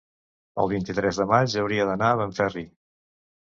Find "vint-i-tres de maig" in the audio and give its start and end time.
0.71-1.55